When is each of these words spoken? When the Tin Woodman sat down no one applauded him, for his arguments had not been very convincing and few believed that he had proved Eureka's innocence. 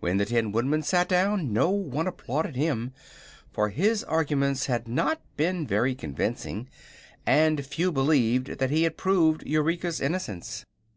When 0.00 0.16
the 0.16 0.24
Tin 0.24 0.50
Woodman 0.50 0.82
sat 0.82 1.08
down 1.08 1.52
no 1.52 1.70
one 1.70 2.08
applauded 2.08 2.56
him, 2.56 2.92
for 3.52 3.68
his 3.68 4.02
arguments 4.02 4.66
had 4.66 4.88
not 4.88 5.20
been 5.36 5.64
very 5.64 5.94
convincing 5.94 6.68
and 7.24 7.64
few 7.64 7.92
believed 7.92 8.58
that 8.58 8.70
he 8.70 8.82
had 8.82 8.96
proved 8.96 9.44
Eureka's 9.46 10.00
innocence. 10.00 10.64